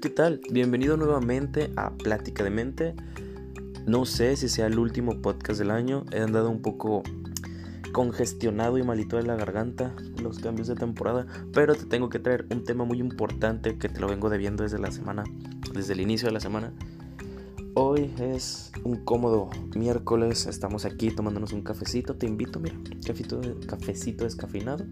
[0.00, 0.40] ¿qué tal?
[0.50, 2.94] Bienvenido nuevamente a Plática de Mente.
[3.86, 6.04] No sé si sea el último podcast del año.
[6.12, 7.02] He andado un poco
[7.92, 12.46] congestionado y malito de la garganta, los cambios de temporada, pero te tengo que traer
[12.50, 15.24] un tema muy importante que te lo vengo debiendo desde la semana,
[15.72, 16.74] desde el inicio de la semana.
[17.74, 24.24] Hoy es un cómodo miércoles, estamos aquí tomándonos un cafecito, te invito, mira, cafecito, cafecito
[24.24, 24.84] descafeinado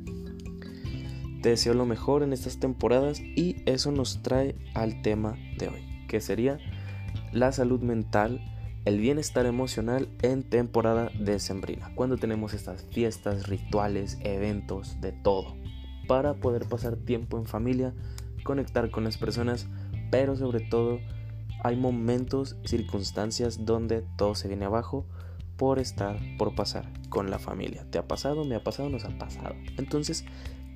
[1.45, 6.07] te deseo lo mejor en estas temporadas y eso nos trae al tema de hoy,
[6.09, 6.57] que sería
[7.33, 8.41] la salud mental,
[8.87, 15.55] el bienestar emocional en temporada decembrina, cuando tenemos estas fiestas, rituales, eventos, de todo,
[16.09, 17.93] para poder pasar tiempo en familia,
[18.43, 19.67] conectar con las personas,
[20.11, 20.99] pero sobre todo
[21.63, 25.05] hay momentos, circunstancias donde todo se viene abajo
[25.59, 27.85] por estar, por pasar con la familia.
[27.91, 28.47] ¿Te ha pasado?
[28.47, 28.89] ¿Me ha pasado?
[28.89, 29.55] ¿Nos ha pasado?
[29.77, 30.25] Entonces,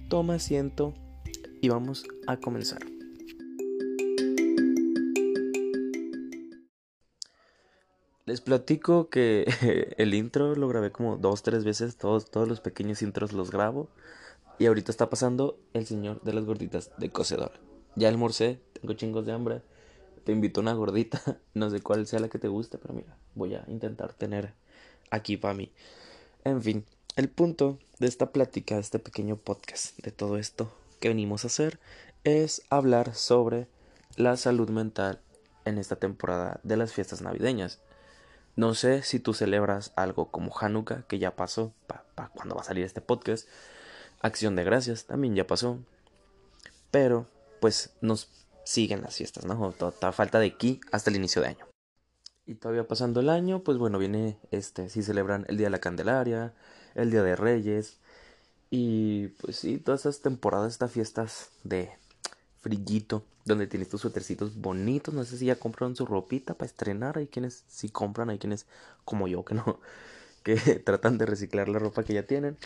[0.08, 0.94] toma asiento
[1.60, 2.80] y vamos a comenzar.
[8.24, 9.46] Les platico que
[9.96, 13.88] el intro lo grabé como dos, tres veces, todos, todos los pequeños intros los grabo.
[14.58, 17.52] Y ahorita está pasando el señor de las gorditas de cocedor.
[17.94, 19.62] Ya almorcé, tengo chingos de hambre.
[20.24, 21.22] Te invito a una gordita,
[21.54, 24.52] no sé cuál sea la que te guste, pero mira, voy a intentar tener
[25.10, 25.72] aquí para mí.
[26.44, 26.84] En fin,
[27.18, 31.48] el punto de esta plática, de este pequeño podcast, de todo esto que venimos a
[31.48, 31.80] hacer,
[32.22, 33.66] es hablar sobre
[34.14, 35.20] la salud mental
[35.64, 37.80] en esta temporada de las fiestas navideñas.
[38.54, 42.64] No sé si tú celebras algo como Hanukkah, que ya pasó, para cuando va a
[42.64, 43.48] salir este podcast.
[44.20, 45.80] Acción de Gracias también ya pasó.
[46.92, 47.26] Pero,
[47.60, 48.30] pues nos
[48.62, 49.72] siguen las fiestas, ¿no?
[49.72, 51.66] Toda falta de aquí hasta el inicio de año.
[52.46, 55.80] Y todavía pasando el año, pues bueno, viene este, si celebran el Día de la
[55.80, 56.54] Candelaria,
[56.94, 57.98] el Día de Reyes.
[58.70, 61.90] Y pues sí, todas esas temporadas, estas fiestas de
[62.60, 65.14] frillito, donde tienes tus suétercitos bonitos.
[65.14, 67.18] No sé si ya compraron su ropita para estrenar.
[67.18, 68.66] Hay quienes sí compran, hay quienes
[69.04, 69.80] como yo que no,
[70.42, 72.56] que tratan de reciclar la ropa que ya tienen.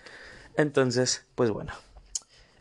[0.56, 1.72] Entonces, pues bueno,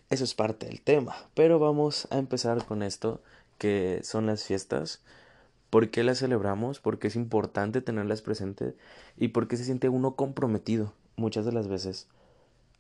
[0.10, 1.16] eso es parte del tema.
[1.34, 3.22] Pero vamos a empezar con esto,
[3.58, 5.02] que son las fiestas.
[5.70, 6.80] ¿Por qué las celebramos?
[6.80, 8.76] Porque es importante tenerlas presentes
[9.18, 12.08] y porque se siente uno comprometido muchas de las veces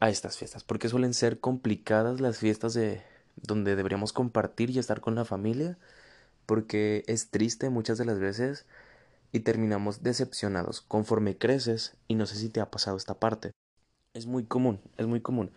[0.02, 3.04] a estas fiestas, porque suelen ser complicadas las fiestas de
[3.36, 5.78] donde deberíamos compartir y estar con la familia,
[6.46, 8.66] porque es triste muchas de las veces
[9.32, 13.52] y terminamos decepcionados conforme creces y no sé si te ha pasado esta parte.
[14.14, 15.52] Es muy común, es muy común,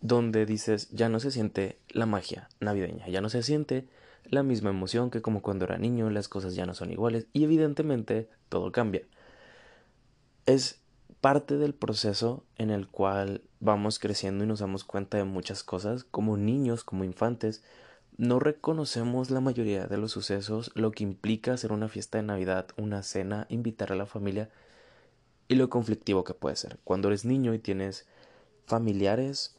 [0.00, 3.88] donde dices ya no se siente la magia navideña, ya no se siente
[4.24, 7.44] la misma emoción que como cuando era niño, las cosas ya no son iguales y
[7.44, 9.02] evidentemente todo cambia.
[10.44, 10.80] Es
[11.20, 16.04] parte del proceso en el cual vamos creciendo y nos damos cuenta de muchas cosas,
[16.04, 17.62] como niños, como infantes,
[18.16, 22.66] no reconocemos la mayoría de los sucesos, lo que implica hacer una fiesta de Navidad,
[22.76, 24.50] una cena, invitar a la familia
[25.46, 26.78] y lo conflictivo que puede ser.
[26.84, 28.06] Cuando eres niño y tienes
[28.66, 29.56] familiares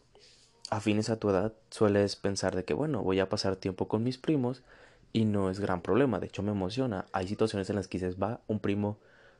[0.69, 4.17] afines a tu edad, sueles pensar de que, bueno, voy a pasar tiempo con mis
[4.17, 4.61] primos
[5.13, 7.05] y no es gran problema, de hecho me emociona.
[7.11, 8.99] Hay situaciones en las que dices, va, un primo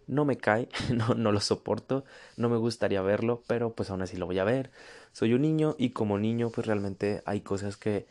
[0.09, 2.03] no me cae, no, no lo soporto,
[2.35, 4.71] no me gustaría verlo, pero pues aún así lo voy a ver.
[5.13, 8.07] Soy un niño y como niño pues realmente hay cosas que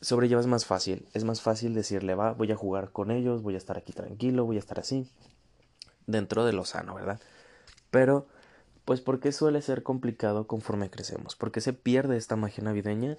[0.00, 1.06] sobrellevas más fácil.
[1.12, 4.44] Es más fácil decirle, va, voy a jugar con ellos, voy a estar aquí tranquilo,
[4.44, 5.08] voy a estar así,
[6.06, 7.20] dentro de lo sano, ¿verdad?
[7.90, 8.26] Pero,
[8.84, 11.36] pues, ¿por qué suele ser complicado conforme crecemos?
[11.36, 13.18] ¿Por qué se pierde esta magia navideña?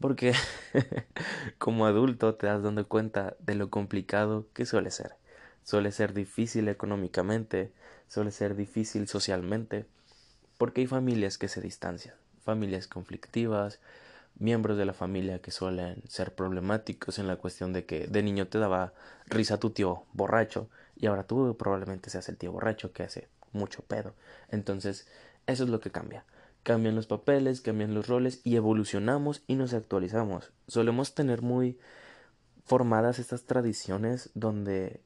[0.00, 0.34] Porque
[1.58, 5.21] como adulto te das dando cuenta de lo complicado que suele ser
[5.64, 7.72] suele ser difícil económicamente,
[8.08, 9.86] suele ser difícil socialmente,
[10.58, 12.14] porque hay familias que se distancian,
[12.44, 13.80] familias conflictivas,
[14.38, 18.48] miembros de la familia que suelen ser problemáticos en la cuestión de que de niño
[18.48, 18.92] te daba
[19.26, 23.82] risa tu tío borracho y ahora tú probablemente seas el tío borracho que hace mucho
[23.82, 24.14] pedo.
[24.48, 25.06] Entonces,
[25.46, 26.24] eso es lo que cambia.
[26.62, 30.52] Cambian los papeles, cambian los roles y evolucionamos y nos actualizamos.
[30.68, 31.78] Solemos tener muy
[32.64, 35.00] formadas estas tradiciones donde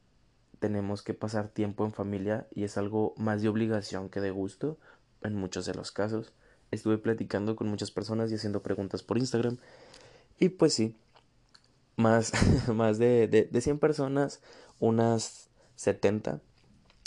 [0.59, 4.77] tenemos que pasar tiempo en familia y es algo más de obligación que de gusto
[5.21, 6.33] en muchos de los casos.
[6.71, 9.57] Estuve platicando con muchas personas y haciendo preguntas por Instagram
[10.39, 10.95] y pues sí,
[11.95, 12.31] más,
[12.73, 14.41] más de, de, de 100 personas,
[14.79, 16.41] unas 70,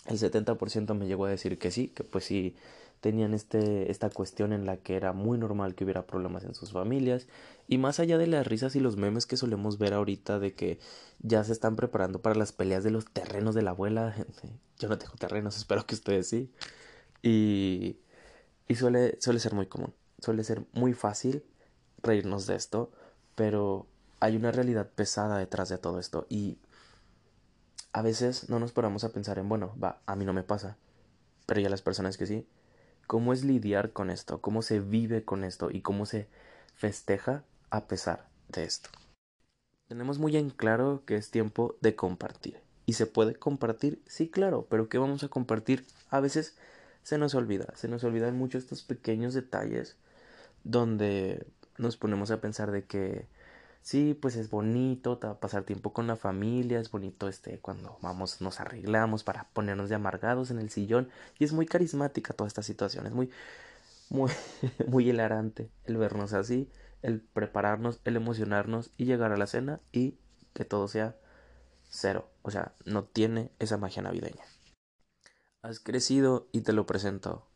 [0.07, 2.57] el 70% me llegó a decir que sí, que pues sí
[3.01, 6.73] tenían este, esta cuestión en la que era muy normal que hubiera problemas en sus
[6.73, 7.27] familias.
[7.67, 10.79] Y más allá de las risas y los memes que solemos ver ahorita de que
[11.21, 14.15] ya se están preparando para las peleas de los terrenos de la abuela,
[14.79, 16.53] yo no tengo terrenos, espero que ustedes sí,
[17.23, 17.99] y,
[18.69, 21.45] y suele, suele ser muy común, suele ser muy fácil
[22.03, 22.91] reírnos de esto,
[23.35, 23.87] pero
[24.21, 26.27] hay una realidad pesada detrás de todo esto.
[26.29, 26.59] Y
[27.93, 30.77] a veces no nos paramos a pensar en, bueno, va, a mí no me pasa,
[31.47, 32.47] pero ya las personas que sí,
[33.11, 34.41] ¿cómo es lidiar con esto?
[34.41, 35.69] ¿Cómo se vive con esto?
[35.73, 36.29] ¿Y cómo se
[36.77, 38.89] festeja a pesar de esto?
[39.89, 42.61] Tenemos muy en claro que es tiempo de compartir.
[42.87, 44.01] ¿Y se puede compartir?
[44.07, 45.85] Sí, claro, pero ¿qué vamos a compartir?
[46.09, 46.57] A veces
[47.03, 49.97] se nos olvida, se nos olvidan mucho estos pequeños detalles
[50.63, 51.45] donde
[51.79, 53.27] nos ponemos a pensar de que
[53.83, 58.61] sí, pues es bonito pasar tiempo con la familia, es bonito este cuando vamos, nos
[58.61, 63.07] arreglamos para ponernos de amargados en el sillón y es muy carismática toda esta situación,
[63.07, 63.31] es muy,
[64.09, 64.31] muy,
[64.87, 66.71] muy hilarante el vernos así,
[67.03, 70.19] el prepararnos, el emocionarnos y llegar a la cena y
[70.53, 71.17] que todo sea
[71.89, 74.45] cero, o sea, no tiene esa magia navideña.
[75.63, 77.47] Has crecido y te lo presento.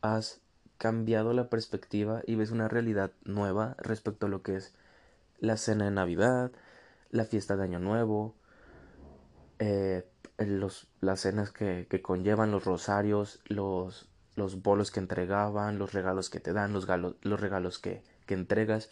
[0.00, 0.40] Has
[0.78, 4.74] cambiado la perspectiva y ves una realidad nueva respecto a lo que es
[5.38, 6.52] la cena de Navidad,
[7.10, 8.34] la fiesta de Año Nuevo,
[9.58, 10.06] eh,
[10.38, 16.30] los, las cenas que, que, conllevan los rosarios, los, los bolos que entregaban, los regalos
[16.30, 18.90] que te dan, los, los regalos que, que entregas.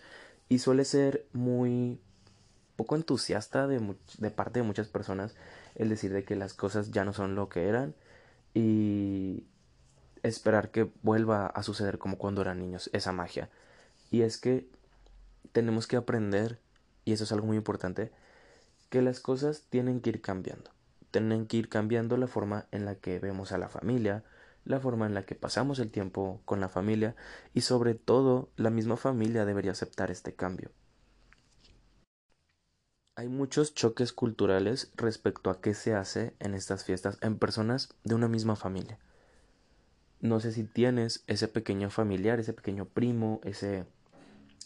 [0.49, 2.01] Y suele ser muy
[2.77, 5.35] poco entusiasta de, de parte de muchas personas
[5.75, 7.95] el decir de que las cosas ya no son lo que eran
[8.55, 9.45] y
[10.23, 13.51] esperar que vuelva a suceder como cuando eran niños, esa magia.
[14.11, 14.69] Y es que
[15.51, 16.61] tenemos que aprender,
[17.05, 18.13] y eso es algo muy importante,
[18.91, 20.71] que las cosas tienen que ir cambiando.
[21.11, 24.25] Tienen que ir cambiando la forma en la que vemos a la familia,
[24.65, 27.17] la forma en la que pasamos el tiempo con la familia
[27.53, 30.71] y sobre todo la misma familia debería aceptar este cambio.
[33.15, 38.15] Hay muchos choques culturales respecto a qué se hace en estas fiestas en personas de
[38.15, 38.99] una misma familia.
[40.21, 43.85] No sé si tienes ese pequeño familiar, ese pequeño primo, ese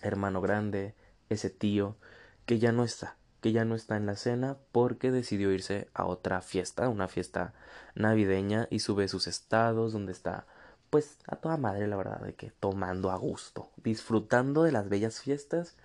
[0.02, 0.94] hermano grande,
[1.28, 1.96] ese tío,
[2.44, 6.06] que ya no está, que ya no está en la cena porque decidió irse a
[6.06, 7.54] otra fiesta, una fiesta
[7.94, 10.46] navideña y sube sus estados donde está
[10.90, 15.20] pues a toda madre la verdad de que tomando a gusto, disfrutando de las bellas
[15.20, 15.76] fiestas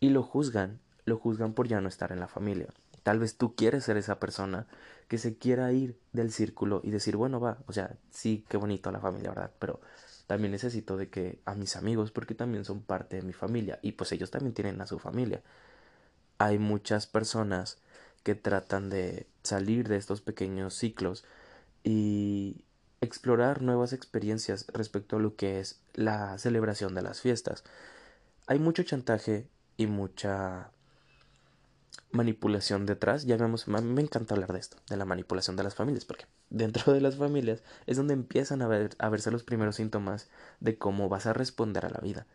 [0.00, 2.68] y lo juzgan, lo juzgan por ya no estar en la familia.
[3.02, 4.66] Tal vez tú quieres ser esa persona
[5.08, 8.90] que se quiera ir del círculo y decir, bueno, va, o sea, sí, qué bonito
[8.90, 9.50] la familia, ¿verdad?
[9.58, 9.80] Pero
[10.26, 13.92] también necesito de que a mis amigos, porque también son parte de mi familia, y
[13.92, 15.42] pues ellos también tienen a su familia.
[16.38, 17.78] Hay muchas personas
[18.22, 21.24] que tratan de salir de estos pequeños ciclos
[21.84, 22.64] y
[23.00, 27.64] explorar nuevas experiencias respecto a lo que es la celebración de las fiestas.
[28.46, 30.70] Hay mucho chantaje y mucha
[32.10, 33.24] manipulación detrás.
[33.24, 36.92] Ya vemos, me encanta hablar de esto, de la manipulación de las familias, porque dentro
[36.92, 40.28] de las familias es donde empiezan a, ver, a verse los primeros síntomas
[40.60, 42.26] de cómo vas a responder a la vida.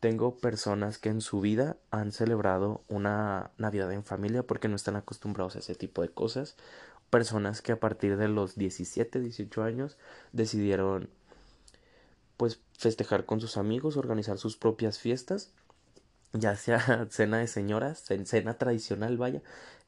[0.00, 4.96] Tengo personas que en su vida han celebrado una Navidad en familia porque no están
[4.96, 6.56] acostumbrados a ese tipo de cosas.
[7.10, 9.98] Personas que a partir de los 17, 18 años
[10.32, 11.10] decidieron
[12.38, 15.52] pues festejar con sus amigos, organizar sus propias fiestas
[16.32, 19.42] ya sea cena de señoras, cena tradicional, vaya,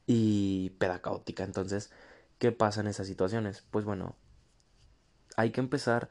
[0.05, 1.43] y peda caótica.
[1.43, 1.91] Entonces,
[2.39, 3.63] ¿qué pasa en esas situaciones?
[3.71, 4.15] Pues bueno,
[5.35, 6.09] hay que empezar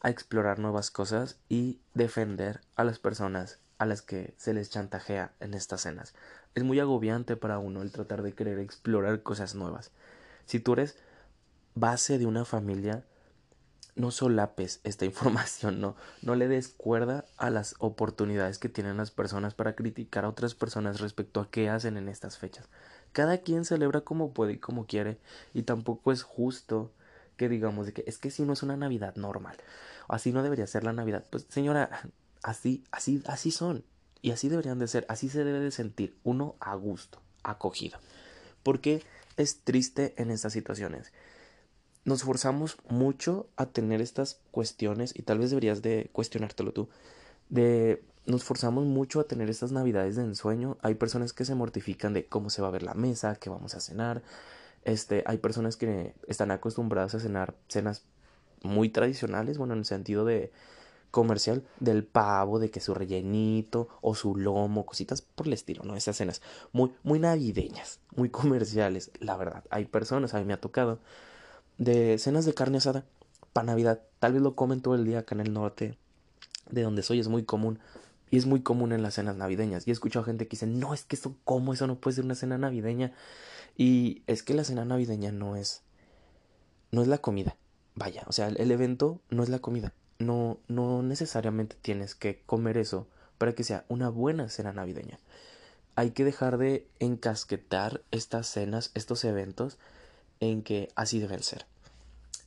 [0.00, 5.32] a explorar nuevas cosas y defender a las personas a las que se les chantajea
[5.40, 6.14] en estas cenas.
[6.54, 9.90] Es muy agobiante para uno el tratar de querer explorar cosas nuevas.
[10.46, 10.96] Si tú eres
[11.74, 13.04] base de una familia,
[13.96, 19.10] no solapes esta información, no, no le des cuerda a las oportunidades que tienen las
[19.10, 22.68] personas para criticar a otras personas respecto a qué hacen en estas fechas.
[23.12, 25.18] Cada quien celebra como puede y como quiere,
[25.54, 26.92] y tampoco es justo
[27.36, 29.56] que digamos que es que si no es una Navidad normal,
[30.08, 31.24] así no debería ser la Navidad.
[31.30, 31.90] Pues señora,
[32.42, 33.84] así, así, así son,
[34.22, 37.98] y así deberían de ser, así se debe de sentir uno a gusto, acogido.
[38.62, 39.02] Porque
[39.36, 41.12] es triste en estas situaciones
[42.06, 46.88] nos forzamos mucho a tener estas cuestiones y tal vez deberías de cuestionártelo tú
[47.48, 50.78] de nos forzamos mucho a tener estas navidades de ensueño.
[50.82, 53.74] Hay personas que se mortifican de cómo se va a ver la mesa qué vamos
[53.74, 54.22] a cenar.
[54.84, 58.04] Este hay personas que están acostumbradas a cenar cenas
[58.62, 60.52] muy tradicionales bueno en el sentido de
[61.10, 65.96] comercial del pavo de que su rellenito o su lomo cositas por el estilo no
[65.96, 66.40] esas cenas
[66.72, 69.64] muy muy navideñas muy comerciales la verdad.
[69.70, 71.00] Hay personas a mí me ha tocado
[71.78, 73.04] de cenas de carne asada
[73.52, 74.00] para Navidad.
[74.18, 75.96] Tal vez lo comen todo el día acá en el norte,
[76.70, 77.78] de donde soy, es muy común.
[78.30, 79.86] Y es muy común en las cenas navideñas.
[79.86, 81.72] Y he escuchado gente que dice, no, es que eso, ¿cómo?
[81.72, 83.12] Eso no puede ser una cena navideña.
[83.76, 85.82] Y es que la cena navideña no es,
[86.90, 87.56] no es la comida.
[87.94, 89.92] Vaya, o sea, el evento no es la comida.
[90.18, 93.06] No, no necesariamente tienes que comer eso
[93.38, 95.18] para que sea una buena cena navideña.
[95.94, 99.78] hay que dejar de encasquetar estas cenas, estos eventos,
[100.40, 101.66] en que así deben ser.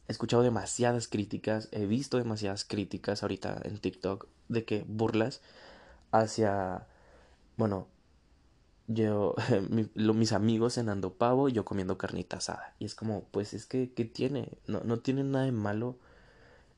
[0.08, 5.42] He escuchado demasiadas críticas, he visto demasiadas críticas ahorita en TikTok de que burlas
[6.12, 6.88] hacia,
[7.58, 7.88] bueno,
[8.88, 9.36] yo,
[9.96, 12.74] mis amigos cenando pavo y yo comiendo carnita asada.
[12.80, 14.58] Y es como, pues es que, ¿qué tiene?
[14.68, 15.98] No, no tiene nada de malo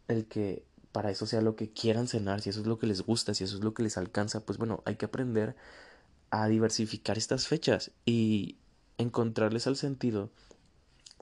[0.08, 3.01] el que para eso sea lo que quieran cenar, si eso es lo que les
[3.01, 5.56] gusta, si eso es lo que les alcanza, pues bueno, hay que aprender
[6.32, 8.58] a diversificar estas fechas y
[8.98, 10.30] encontrarles al sentido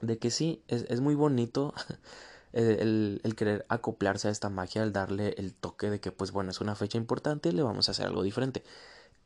[0.00, 1.74] de que sí, es, es muy bonito
[2.52, 6.50] el, el, querer acoplarse a esta magia, al darle el toque de que pues bueno,
[6.50, 8.62] es una fecha importante y le vamos a hacer algo diferente.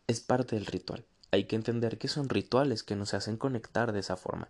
[0.07, 1.05] Es parte del ritual.
[1.31, 4.49] Hay que entender que son rituales que nos hacen conectar de esa forma.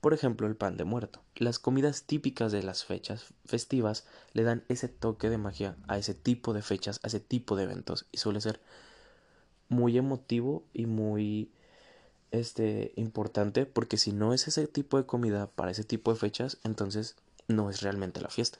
[0.00, 1.22] Por ejemplo, el pan de muerto.
[1.36, 6.14] Las comidas típicas de las fechas festivas le dan ese toque de magia a ese
[6.14, 8.60] tipo de fechas, a ese tipo de eventos y suele ser
[9.68, 11.52] muy emotivo y muy
[12.30, 16.58] este importante porque si no es ese tipo de comida para ese tipo de fechas,
[16.64, 17.16] entonces
[17.48, 18.58] no es realmente la fiesta.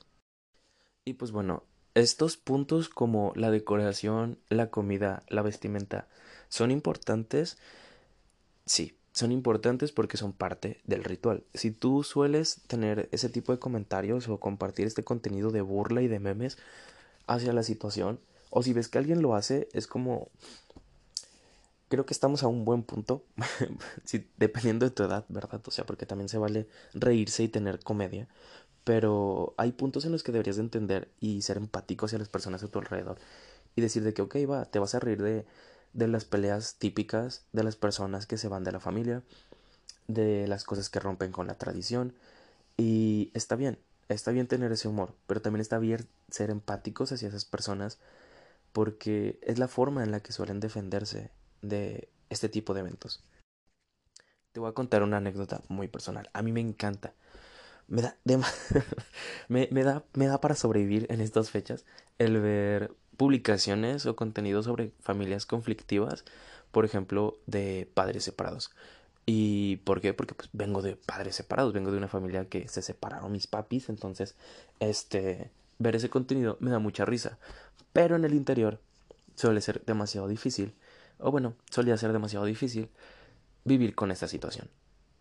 [1.05, 1.63] Y pues bueno,
[1.93, 6.07] estos puntos como la decoración, la comida, la vestimenta,
[6.49, 7.57] ¿son importantes?
[8.65, 11.43] Sí, son importantes porque son parte del ritual.
[11.53, 16.07] Si tú sueles tener ese tipo de comentarios o compartir este contenido de burla y
[16.07, 16.57] de memes
[17.27, 20.29] hacia la situación, o si ves que alguien lo hace, es como...
[21.91, 23.23] Creo que estamos a un buen punto,
[24.37, 25.61] dependiendo de tu edad, ¿verdad?
[25.67, 28.27] O sea, porque también se vale reírse y tener comedia,
[28.83, 32.63] pero hay puntos en los que deberías de entender y ser empático hacia las personas
[32.63, 33.19] a tu alrededor
[33.75, 35.45] y decir de que, ok, va, te vas a reír de
[35.93, 39.23] de las peleas típicas de las personas que se van de la familia,
[40.07, 42.13] de las cosas que rompen con la tradición.
[42.77, 43.79] Y está bien,
[44.09, 47.99] está bien tener ese humor, pero también está bien ser empáticos hacia esas personas
[48.71, 51.29] porque es la forma en la que suelen defenderse
[51.61, 53.23] de este tipo de eventos.
[54.51, 56.29] Te voy a contar una anécdota muy personal.
[56.33, 57.13] A mí me encanta.
[57.87, 58.17] Me da,
[59.47, 61.85] me, me, da, me da para sobrevivir en estas fechas
[62.19, 66.25] el ver publicaciones o contenido sobre familias conflictivas,
[66.71, 68.71] por ejemplo, de padres separados.
[69.25, 70.13] ¿Y por qué?
[70.13, 73.89] Porque pues vengo de padres separados, vengo de una familia que se separaron mis papis,
[73.89, 74.35] entonces
[74.79, 77.37] este ver ese contenido me da mucha risa,
[77.93, 78.79] pero en el interior
[79.35, 80.73] suele ser demasiado difícil,
[81.21, 82.89] o bueno, solía ser demasiado difícil
[83.63, 84.69] vivir con esta situación.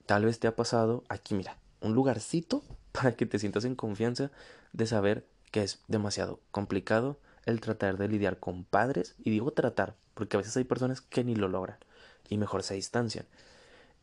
[0.06, 4.30] Tal vez te ha pasado aquí, mira, un lugarcito para que te sientas en confianza
[4.72, 9.96] de saber que es demasiado complicado el tratar de lidiar con padres, y digo tratar,
[10.14, 11.78] porque a veces hay personas que ni lo logran,
[12.28, 13.26] y mejor se distancian.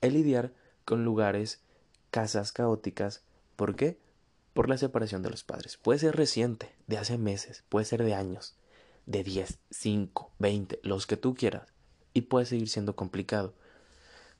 [0.01, 0.53] El lidiar
[0.85, 1.61] con lugares,
[2.11, 3.21] casas caóticas,
[3.55, 3.99] ¿por qué?
[4.53, 5.77] Por la separación de los padres.
[5.77, 8.55] Puede ser reciente, de hace meses, puede ser de años,
[9.05, 11.73] de 10, 5, 20, los que tú quieras,
[12.17, 13.53] y puede seguir siendo complicado.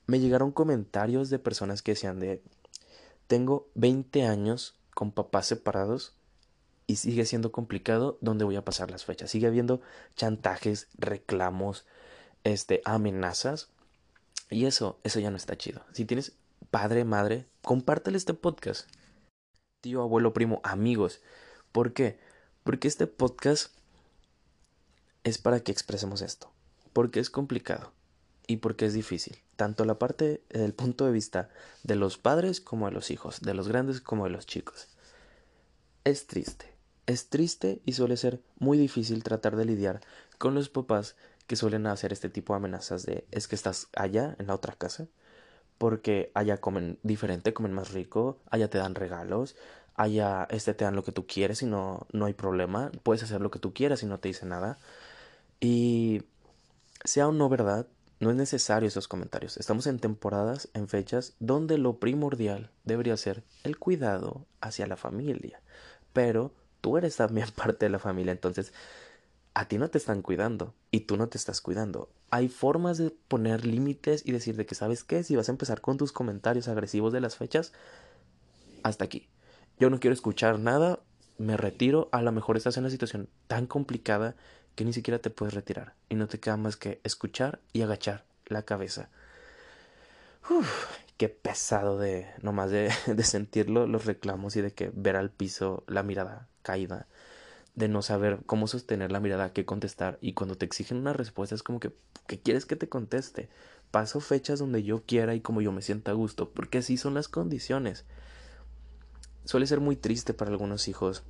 [0.08, 2.42] Me llegaron comentarios de personas que decían de,
[3.28, 6.16] tengo 20 años con papás separados
[6.88, 9.30] y sigue siendo complicado dónde voy a pasar las fechas.
[9.30, 9.80] Sigue habiendo
[10.16, 11.86] chantajes, reclamos,
[12.42, 13.68] este, amenazas.
[14.50, 15.84] Y eso, eso ya no está chido.
[15.92, 16.32] Si tienes
[16.72, 18.88] padre, madre, compártele este podcast.
[19.82, 21.20] Tío, abuelo, primo, amigos.
[21.70, 22.18] ¿Por qué?
[22.64, 23.72] Porque este podcast
[25.22, 26.50] es para que expresemos esto.
[26.98, 27.92] Porque es complicado
[28.48, 29.38] y porque es difícil.
[29.54, 31.48] Tanto la parte del punto de vista
[31.84, 34.88] de los padres como de los hijos, de los grandes como de los chicos.
[36.02, 36.74] Es triste,
[37.06, 40.00] es triste y suele ser muy difícil tratar de lidiar
[40.38, 41.14] con los papás
[41.46, 44.74] que suelen hacer este tipo de amenazas de es que estás allá en la otra
[44.74, 45.06] casa
[45.78, 49.54] porque allá comen diferente, comen más rico, allá te dan regalos,
[49.94, 53.40] allá este te dan lo que tú quieres y no, no hay problema, puedes hacer
[53.40, 54.78] lo que tú quieras y no te dice nada.
[55.60, 56.22] Y
[57.04, 57.86] sea o no verdad,
[58.20, 59.56] no es necesario esos comentarios.
[59.56, 65.60] Estamos en temporadas, en fechas donde lo primordial debería ser el cuidado hacia la familia.
[66.12, 68.72] Pero tú eres también parte de la familia, entonces
[69.54, 72.10] a ti no te están cuidando y tú no te estás cuidando.
[72.30, 75.80] Hay formas de poner límites y decir de que sabes qué, si vas a empezar
[75.80, 77.72] con tus comentarios agresivos de las fechas,
[78.82, 79.28] hasta aquí.
[79.78, 81.00] Yo no quiero escuchar nada,
[81.38, 84.36] me retiro, a lo mejor estás en una situación tan complicada
[84.74, 88.24] que ni siquiera te puedes retirar y no te queda más que escuchar y agachar
[88.46, 89.08] la cabeza.
[90.50, 95.30] Uf, qué pesado de nomás de, de sentirlo los reclamos y de que ver al
[95.30, 97.06] piso la mirada caída,
[97.74, 101.54] de no saber cómo sostener la mirada, qué contestar y cuando te exigen una respuesta
[101.54, 101.92] es como que
[102.28, 103.48] ¿qué quieres que te conteste?
[103.90, 107.14] Paso fechas donde yo quiera y como yo me sienta a gusto, porque así son
[107.14, 108.04] las condiciones.
[109.44, 111.24] Suele ser muy triste para algunos hijos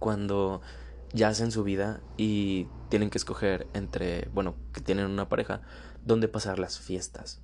[0.00, 0.60] cuando
[1.12, 5.62] ya hacen su vida y tienen que escoger entre, bueno, que tienen una pareja,
[6.04, 7.40] dónde pasar las fiestas.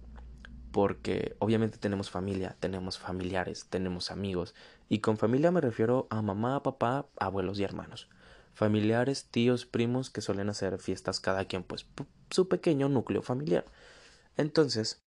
[0.70, 4.54] Porque obviamente tenemos familia, tenemos familiares, tenemos amigos.
[4.88, 8.08] Y con familia me refiero a mamá, papá, abuelos y hermanos.
[8.54, 11.86] Familiares, tíos, primos que suelen hacer fiestas cada quien, pues
[12.30, 13.64] su pequeño núcleo familiar.
[14.36, 15.02] Entonces,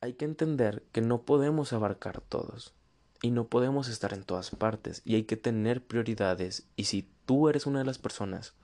[0.00, 2.77] hay que entender que no podemos abarcar todos
[3.22, 7.48] y no podemos estar en todas partes y hay que tener prioridades y si tú
[7.48, 8.54] eres una de las personas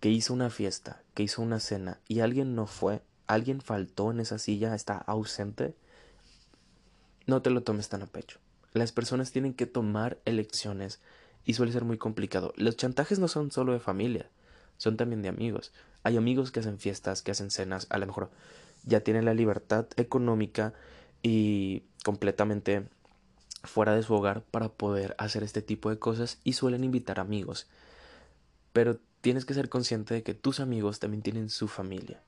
[0.00, 4.20] que hizo una fiesta, que hizo una cena y alguien no fue, alguien faltó en
[4.20, 5.74] esa silla, está ausente,
[7.26, 8.38] no te lo tomes tan a pecho.
[8.72, 11.00] Las personas tienen que tomar elecciones
[11.44, 12.52] y suele ser muy complicado.
[12.56, 14.28] Los chantajes no son solo de familia,
[14.78, 15.72] son también de amigos.
[16.02, 18.30] Hay amigos que hacen fiestas, que hacen cenas, a lo mejor
[18.84, 20.72] ya tienen la libertad económica
[21.22, 22.88] y completamente
[23.62, 27.66] fuera de su hogar para poder hacer este tipo de cosas y suelen invitar amigos.
[28.72, 32.22] Pero tienes que ser consciente de que tus amigos también tienen su familia.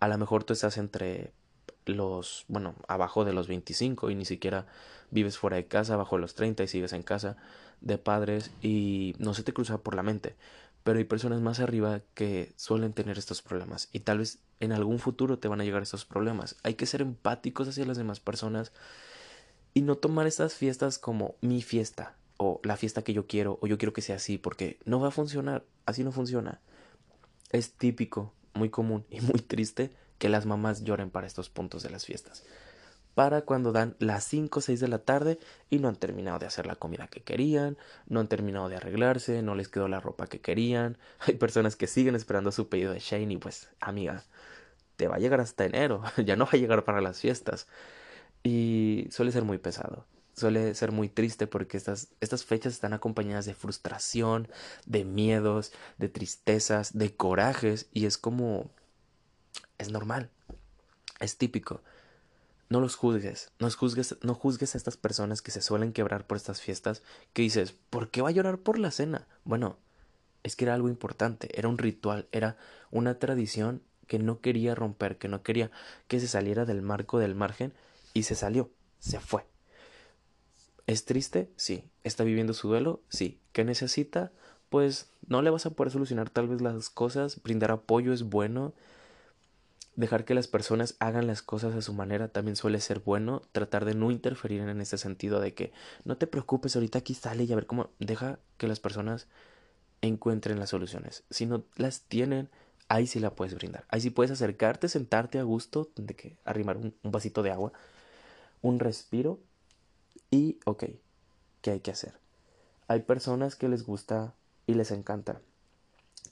[0.00, 1.32] A lo mejor tú estás entre
[1.86, 4.66] los, bueno, abajo de los 25 y ni siquiera
[5.10, 7.36] vives fuera de casa, abajo de los 30 y sigues en casa
[7.80, 10.36] de padres y no se te cruza por la mente.
[10.84, 14.98] Pero hay personas más arriba que suelen tener estos problemas y tal vez en algún
[14.98, 16.56] futuro te van a llegar estos problemas.
[16.62, 18.72] Hay que ser empáticos hacia las demás personas
[19.74, 23.66] y no tomar estas fiestas como mi fiesta o la fiesta que yo quiero o
[23.66, 26.60] yo quiero que sea así porque no va a funcionar, así no funciona.
[27.50, 31.90] Es típico, muy común y muy triste que las mamás lloren para estos puntos de
[31.90, 32.44] las fiestas.
[33.14, 35.38] Para cuando dan las 5 o 6 de la tarde
[35.70, 39.42] y no han terminado de hacer la comida que querían, no han terminado de arreglarse,
[39.42, 40.98] no les quedó la ropa que querían.
[41.20, 44.24] Hay personas que siguen esperando su pedido de Shane y pues, amiga,
[44.96, 47.66] te va a llegar hasta enero, ya no va a llegar para las fiestas.
[48.48, 50.06] Y suele ser muy pesado.
[50.34, 54.48] Suele ser muy triste porque estas, estas fechas están acompañadas de frustración,
[54.86, 58.70] de miedos, de tristezas, de corajes y es como...
[59.76, 60.30] es normal,
[61.20, 61.82] es típico.
[62.70, 66.38] No los juzgues, no juzgues, no juzgues a estas personas que se suelen quebrar por
[66.38, 67.02] estas fiestas,
[67.34, 69.26] que dices, ¿por qué va a llorar por la cena?
[69.44, 69.76] Bueno,
[70.42, 72.56] es que era algo importante, era un ritual, era
[72.90, 75.70] una tradición que no quería romper, que no quería
[76.06, 77.74] que se saliera del marco del margen
[78.14, 79.46] y se salió, se fue.
[80.88, 81.50] ¿Es triste?
[81.56, 81.84] Sí.
[82.02, 83.02] ¿Está viviendo su duelo?
[83.10, 83.40] Sí.
[83.52, 84.32] ¿Qué necesita?
[84.70, 88.74] Pues no le vas a poder solucionar tal vez las cosas, brindar apoyo es bueno,
[89.96, 93.84] dejar que las personas hagan las cosas a su manera también suele ser bueno, tratar
[93.84, 95.72] de no interferir en ese sentido de que
[96.04, 99.26] no te preocupes, ahorita aquí sale y a ver cómo deja que las personas
[100.00, 101.24] encuentren las soluciones.
[101.30, 102.48] Si no las tienen,
[102.88, 103.84] ahí sí la puedes brindar.
[103.88, 107.72] Ahí sí puedes acercarte, sentarte a gusto, de que arrimar un vasito de agua
[108.62, 109.38] un respiro
[110.30, 110.84] y, ok,
[111.62, 112.14] ¿qué hay que hacer?
[112.86, 114.34] Hay personas que les gusta
[114.66, 115.40] y les encanta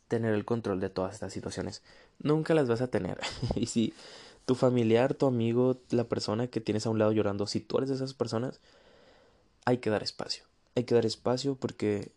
[0.08, 1.82] tener el control de todas estas situaciones.
[2.18, 3.18] Nunca las vas a tener.
[3.54, 3.94] y si
[4.44, 7.88] tu familiar, tu amigo, la persona que tienes a un lado llorando, si tú eres
[7.88, 8.60] de esas personas,
[9.64, 10.44] hay que dar espacio.
[10.74, 12.12] Hay que dar espacio porque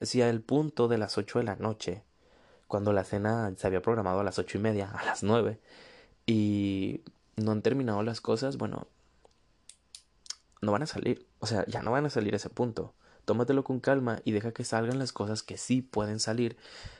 [0.00, 2.02] si al punto de las 8 de la noche,
[2.68, 5.58] cuando la cena se había programado a las ocho y media, a las 9,
[6.26, 7.02] y
[7.36, 8.86] no han terminado las cosas, bueno,
[10.64, 11.26] no van a salir.
[11.38, 12.94] O sea, ya no van a salir a ese punto.
[13.24, 16.56] Tómatelo con calma y deja que salgan las cosas que sí pueden salir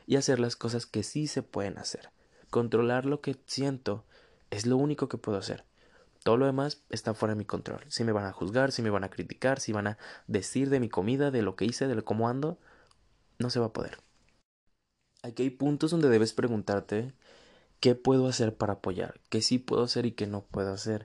[0.06, 2.10] y hacer las cosas que sí se pueden hacer.
[2.50, 4.04] Controlar lo que siento
[4.50, 5.64] es lo único que puedo hacer.
[6.22, 7.84] Todo lo demás está fuera de mi control.
[7.88, 10.80] Si me van a juzgar, si me van a criticar, si van a decir de
[10.80, 12.58] mi comida, de lo que hice, de cómo ando,
[13.38, 13.98] no se va a poder.
[15.22, 17.12] Aquí hay puntos donde debes preguntarte
[17.80, 21.04] qué puedo hacer para apoyar, qué sí puedo hacer y qué no puedo hacer,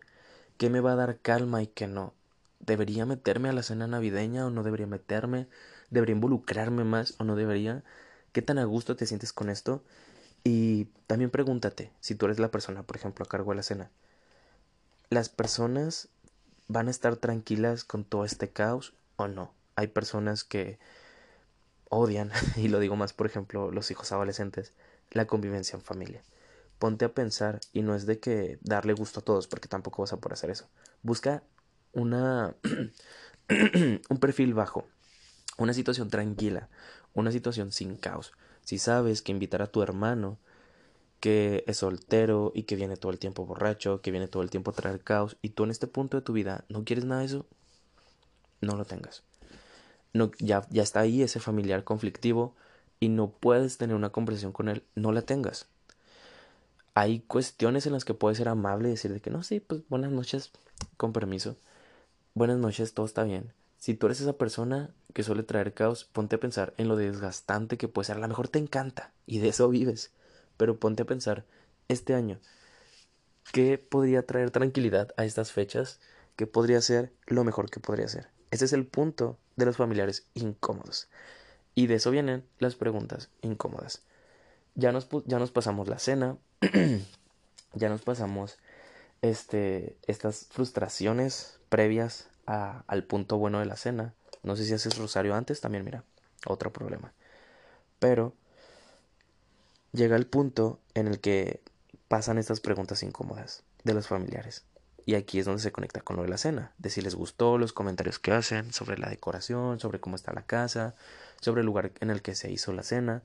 [0.58, 2.13] qué me va a dar calma y qué no.
[2.60, 5.48] ¿Debería meterme a la cena navideña o no debería meterme?
[5.89, 7.84] ¿Debería involucrarme más o no debería?
[8.32, 9.84] ¿Qué tan a gusto te sientes con esto?
[10.43, 13.91] Y también pregúntate, si tú eres la persona, por ejemplo, a cargo de la cena,
[15.10, 16.10] ¿las personas
[16.67, 19.54] van a estar tranquilas con todo este caos o no?
[19.76, 20.80] Hay personas que
[21.89, 24.74] odian, y lo digo más, por ejemplo, los hijos adolescentes,
[25.12, 26.24] la convivencia en familia.
[26.78, 30.13] Ponte a pensar, y no es de que darle gusto a todos, porque tampoco vas
[30.13, 30.69] a poder hacer eso.
[31.04, 31.43] Busca
[31.93, 32.56] una
[34.10, 34.88] un perfil bajo,
[35.58, 36.69] una situación tranquila,
[37.13, 38.34] una situación sin caos.
[38.63, 40.38] Si sabes que invitar a tu hermano
[41.19, 44.71] que es soltero y que viene todo el tiempo borracho, que viene todo el tiempo
[44.71, 47.28] a traer caos y tú en este punto de tu vida no quieres nada de
[47.28, 47.45] eso,
[48.62, 49.23] no lo tengas.
[50.13, 52.56] No, ya, ya está ahí ese familiar conflictivo
[52.99, 55.67] y no puedes tener una conversación con él, no la tengas.
[56.93, 59.82] Hay cuestiones en las que puedes ser amable y decir de que no, sí, pues
[59.89, 60.52] buenas noches,
[60.97, 61.58] con permiso
[62.39, 63.52] buenas noches, todo está bien.
[63.80, 67.78] Si tú eres esa persona que suele traer caos, ponte a pensar en lo desgastante
[67.78, 68.15] que puede ser.
[68.15, 70.13] A lo mejor te encanta y de eso vives,
[70.56, 71.43] pero ponte a pensar
[71.89, 72.39] este año,
[73.52, 75.99] ¿qué podría traer tranquilidad a estas fechas?
[76.38, 78.30] ¿Qué podría ser lo mejor que podría ser?
[78.52, 81.10] Ese es el punto de los familiares incómodos.
[81.75, 84.04] Y de eso vienen las preguntas incómodas.
[84.75, 86.38] Ya nos, ya nos pasamos la cena,
[87.73, 88.60] ya nos pasamos
[89.21, 94.13] este, estas frustraciones previas al punto bueno de la cena.
[94.41, 96.03] No sé si haces rosario antes, también mira,
[96.45, 97.13] otro problema.
[97.99, 98.33] Pero
[99.91, 101.62] llega el punto en el que
[102.07, 104.65] pasan estas preguntas incómodas de los familiares.
[105.05, 107.57] Y aquí es donde se conecta con lo de la cena, de si les gustó,
[107.57, 110.95] los comentarios que hacen sobre la decoración, sobre cómo está la casa,
[111.41, 113.23] sobre el lugar en el que se hizo la cena,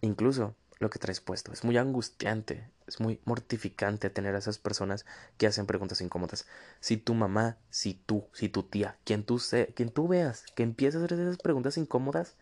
[0.00, 1.52] incluso lo que traes puesto.
[1.52, 5.04] Es muy angustiante, es muy mortificante tener a esas personas
[5.36, 6.46] que hacen preguntas incómodas.
[6.80, 10.62] Si tu mamá, si tú, si tu tía, quien tú, sé, quien tú veas que
[10.62, 12.34] empieza a hacer esas preguntas incómodas,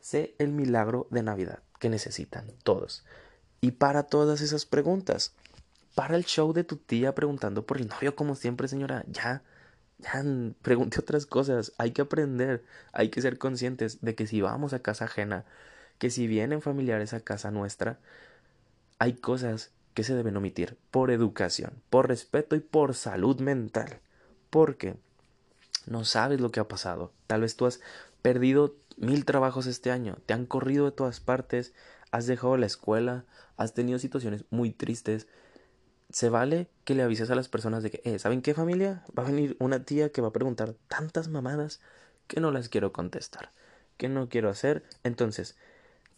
[0.00, 3.04] sé el milagro de Navidad que necesitan todos.
[3.62, 5.32] Y para todas esas preguntas,
[5.94, 9.04] para el show de tu tía preguntando por el novio como siempre, señora.
[9.08, 9.42] Ya,
[9.98, 10.22] ya,
[10.60, 11.72] pregunte otras cosas.
[11.78, 15.46] Hay que aprender, hay que ser conscientes de que si vamos a casa ajena,
[16.00, 18.00] que si vienen familiares a casa nuestra,
[18.98, 24.00] hay cosas que se deben omitir por educación, por respeto y por salud mental.
[24.50, 24.96] Porque
[25.86, 27.12] no sabes lo que ha pasado.
[27.28, 27.80] Tal vez tú has
[28.20, 31.72] perdido mil trabajos este año, te han corrido de todas partes,
[32.10, 33.24] has dejado la escuela,
[33.56, 35.28] has tenido situaciones muy tristes
[36.12, 39.04] se vale que le avises a las personas de que, eh, ¿saben qué familia?
[39.16, 41.80] Va a venir una tía que va a preguntar tantas mamadas
[42.26, 43.52] que no las quiero contestar,
[43.96, 44.84] que no quiero hacer.
[45.04, 45.56] Entonces,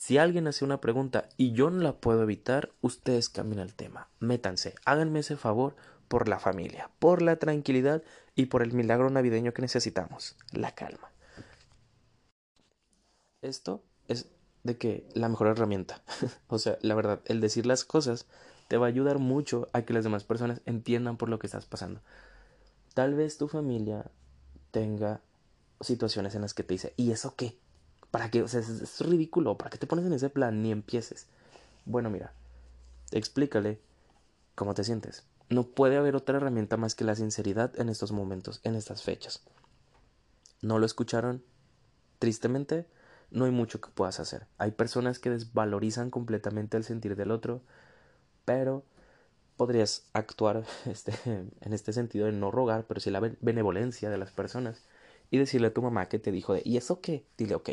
[0.03, 4.09] si alguien hace una pregunta y yo no la puedo evitar, ustedes cambien el tema.
[4.19, 5.77] Métanse, háganme ese favor
[6.09, 8.03] por la familia, por la tranquilidad
[8.35, 11.13] y por el milagro navideño que necesitamos, la calma.
[13.43, 14.27] Esto es
[14.65, 16.03] de que la mejor herramienta,
[16.49, 18.27] o sea, la verdad, el decir las cosas
[18.67, 21.67] te va a ayudar mucho a que las demás personas entiendan por lo que estás
[21.67, 22.01] pasando.
[22.95, 24.11] Tal vez tu familia
[24.73, 25.21] tenga
[25.81, 27.57] situaciones en las que te dice, ¿y eso qué?
[28.13, 28.43] ¿Para qué?
[28.43, 30.63] O sea, es, ridículo, ¿para qué te pones en ese plan?
[30.63, 31.27] Ni empieces.
[31.87, 32.35] Bueno, mira,
[33.11, 33.81] explícale
[34.55, 35.25] cómo te sientes.
[35.49, 39.43] No puede haber otra herramienta más que la sinceridad en estos momentos, en estas fechas.
[40.61, 41.43] ¿No lo escucharon?
[42.19, 42.87] Tristemente,
[43.31, 44.47] no hay mucho que puedas hacer.
[44.59, 47.63] Hay personas que desvalorizan completamente el sentir del otro,
[48.45, 48.85] pero
[49.57, 54.33] podrías actuar este, en este sentido de no rogar, pero sí la benevolencia de las
[54.33, 54.83] personas
[55.33, 57.25] y decirle a tu mamá que te dijo de ¿y eso qué?
[57.39, 57.71] Dile, ok,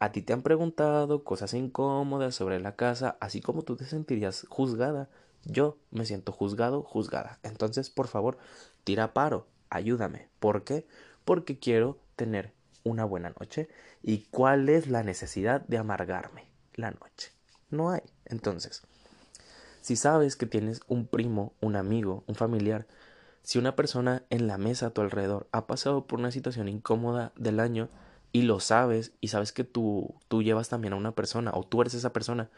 [0.00, 4.46] a ti te han preguntado cosas incómodas sobre la casa, así como tú te sentirías
[4.48, 5.10] juzgada,
[5.44, 7.40] yo me siento juzgado, juzgada.
[7.42, 8.38] Entonces, por favor,
[8.84, 10.28] tira paro, ayúdame.
[10.40, 10.86] ¿Por qué?
[11.26, 12.52] Porque quiero tener
[12.84, 13.68] una buena noche.
[14.02, 17.32] ¿Y cuál es la necesidad de amargarme la noche?
[17.70, 18.02] No hay.
[18.24, 18.82] Entonces,
[19.82, 22.86] si sabes que tienes un primo, un amigo, un familiar,
[23.48, 27.32] si una persona en la mesa a tu alrededor ha pasado por una situación incómoda
[27.34, 27.88] del año
[28.30, 31.80] y lo sabes y sabes que tú, tú llevas también a una persona o tú
[31.80, 32.50] eres esa persona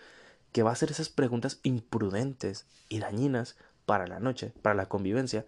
[0.51, 5.47] que va a hacer esas preguntas imprudentes y dañinas para la noche, para la convivencia,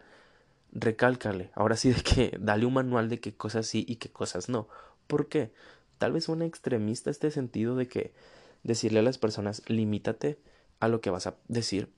[0.71, 4.49] recálcale, ahora sí de que dale un manual de qué cosas sí y qué cosas
[4.49, 4.69] no.
[5.09, 5.53] ¿Por qué?
[5.99, 8.15] Tal vez un extremista este sentido de que
[8.63, 10.39] decirle a las personas limítate
[10.79, 11.93] a lo que vas a decir,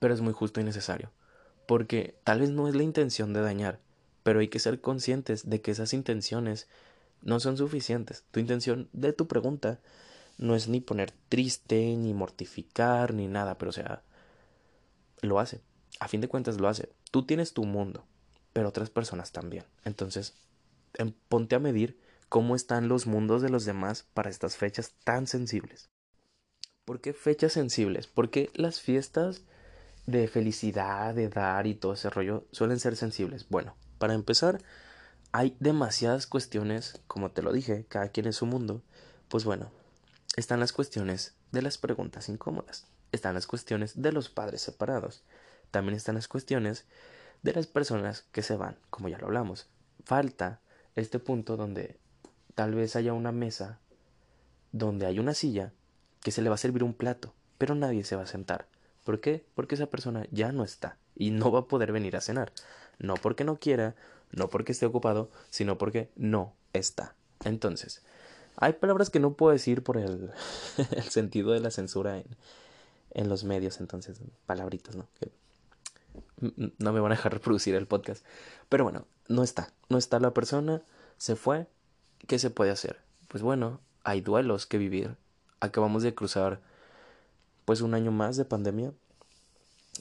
[0.00, 1.10] pero es muy justo y necesario,
[1.66, 3.80] porque tal vez no es la intención de dañar,
[4.22, 6.68] pero hay que ser conscientes de que esas intenciones
[7.22, 8.24] no son suficientes.
[8.30, 9.80] Tu intención de tu pregunta
[10.38, 14.02] no es ni poner triste, ni mortificar, ni nada, pero o sea,
[15.22, 15.60] lo hace.
[15.98, 16.90] A fin de cuentas lo hace.
[17.10, 18.04] Tú tienes tu mundo,
[18.52, 19.64] pero otras personas también.
[19.84, 20.34] Entonces,
[20.94, 21.98] em, ponte a medir
[22.28, 25.88] cómo están los mundos de los demás para estas fechas tan sensibles.
[26.84, 28.06] ¿Por qué fechas sensibles?
[28.06, 29.42] Porque las fiestas
[30.06, 33.48] de felicidad, de dar y todo ese rollo suelen ser sensibles.
[33.48, 34.62] Bueno, para empezar,
[35.32, 38.82] hay demasiadas cuestiones, como te lo dije, cada quien en su mundo.
[39.28, 39.70] Pues bueno,
[40.36, 45.24] están las cuestiones de las preguntas incómodas, están las cuestiones de los padres separados,
[45.70, 46.84] también están las cuestiones
[47.42, 49.68] de las personas que se van, como ya lo hablamos.
[50.04, 50.60] Falta
[50.94, 51.98] este punto donde
[52.54, 53.80] tal vez haya una mesa
[54.72, 55.72] donde hay una silla
[56.20, 58.68] que se le va a servir un plato, pero nadie se va a sentar.
[59.06, 59.46] ¿Por qué?
[59.54, 62.52] Porque esa persona ya no está y no va a poder venir a cenar.
[62.98, 63.94] No porque no quiera,
[64.32, 67.14] no porque esté ocupado, sino porque no está.
[67.44, 68.02] Entonces,
[68.56, 70.32] hay palabras que no puedo decir por el,
[70.90, 72.26] el sentido de la censura en,
[73.12, 75.06] en, los medios, entonces, palabritas, ¿no?
[76.40, 78.26] no me van a dejar reproducir el podcast.
[78.68, 80.82] Pero bueno, no está, no está la persona,
[81.16, 81.68] se fue,
[82.26, 83.00] ¿qué se puede hacer?
[83.28, 85.16] Pues bueno, hay duelos que vivir.
[85.60, 86.60] Acabamos de cruzar
[87.66, 88.94] pues un año más de pandemia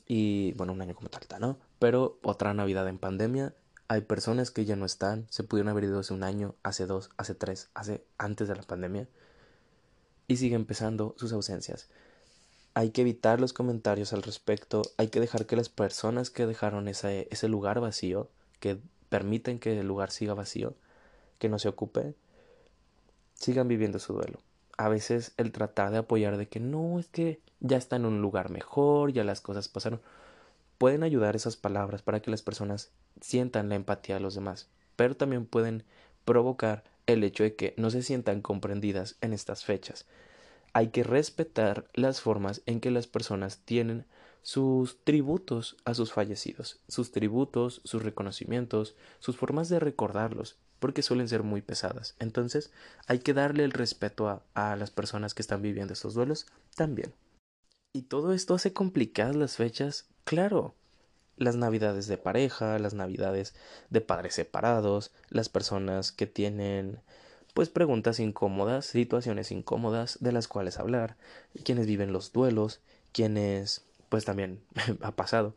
[0.07, 1.57] y bueno, un año como tal, ¿no?
[1.79, 3.53] Pero otra Navidad en pandemia.
[3.87, 7.11] Hay personas que ya no están, se pudieron haber ido hace un año, hace dos,
[7.17, 9.07] hace tres, hace antes de la pandemia
[10.27, 11.89] y sigue empezando sus ausencias.
[12.73, 16.87] Hay que evitar los comentarios al respecto, hay que dejar que las personas que dejaron
[16.87, 20.75] ese lugar vacío, que permiten que el lugar siga vacío,
[21.39, 22.15] que no se ocupe,
[23.33, 24.39] sigan viviendo su duelo.
[24.77, 28.21] A veces el tratar de apoyar de que no, es que ya está en un
[28.21, 30.01] lugar mejor, ya las cosas pasaron,
[30.77, 35.15] pueden ayudar esas palabras para que las personas sientan la empatía de los demás, pero
[35.15, 35.83] también pueden
[36.25, 40.05] provocar el hecho de que no se sientan comprendidas en estas fechas.
[40.73, 44.05] Hay que respetar las formas en que las personas tienen
[44.41, 51.27] sus tributos a sus fallecidos, sus tributos, sus reconocimientos, sus formas de recordarlos, porque suelen
[51.27, 52.15] ser muy pesadas.
[52.19, 52.71] Entonces
[53.07, 57.13] hay que darle el respeto a, a las personas que están viviendo estos duelos también.
[57.93, 60.75] Y todo esto hace complicadas las fechas, claro,
[61.37, 63.55] las navidades de pareja, las navidades
[63.89, 66.99] de padres separados, las personas que tienen
[67.53, 71.15] pues preguntas incómodas, situaciones incómodas de las cuales hablar,
[71.63, 72.81] quienes viven los duelos,
[73.13, 74.59] quienes pues también
[75.01, 75.55] ha pasado,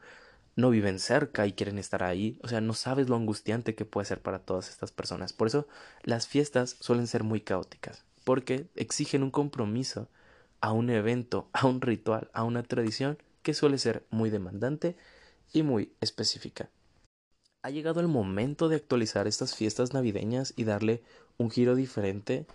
[0.59, 4.07] no viven cerca y quieren estar ahí, o sea, no sabes lo angustiante que puede
[4.07, 5.33] ser para todas estas personas.
[5.33, 5.69] Por eso
[6.03, 10.09] las fiestas suelen ser muy caóticas, porque exigen un compromiso
[10.61, 14.97] a un evento, a un ritual, a una tradición que suele ser muy demandante
[15.53, 16.69] y muy específica.
[17.63, 21.05] Ha llegado el momento de actualizar estas fiestas navideñas y darle
[21.37, 22.47] un giro diferente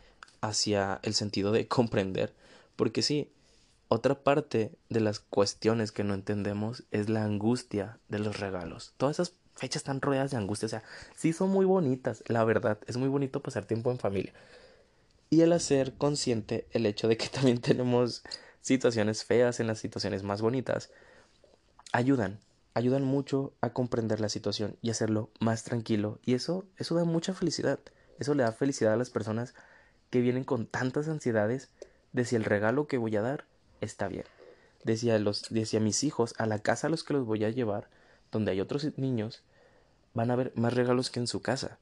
[0.41, 2.33] hacia el sentido de comprender,
[2.75, 3.31] porque sí,
[3.87, 8.93] otra parte de las cuestiones que no entendemos es la angustia de los regalos.
[8.97, 10.83] Todas esas fechas están rodeadas de angustia, o sea,
[11.15, 14.33] sí son muy bonitas, la verdad, es muy bonito pasar tiempo en familia.
[15.29, 18.23] Y el hacer consciente el hecho de que también tenemos
[18.61, 20.89] situaciones feas en las situaciones más bonitas,
[21.91, 22.39] ayudan,
[22.73, 27.33] ayudan mucho a comprender la situación y hacerlo más tranquilo y eso eso da mucha
[27.33, 27.79] felicidad.
[28.19, 29.53] Eso le da felicidad a las personas
[30.09, 31.69] que vienen con tantas ansiedades
[32.13, 33.45] de si el regalo que voy a dar
[33.83, 34.25] está bien.
[34.83, 37.89] Decía los decía mis hijos a la casa a los que los voy a llevar,
[38.31, 39.43] donde hay otros niños,
[40.13, 41.77] van a ver más regalos que en su casa.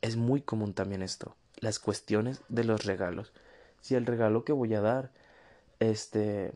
[0.00, 3.32] Es muy común también esto, las cuestiones de los regalos.
[3.80, 5.10] Si el regalo que voy a dar
[5.80, 6.52] este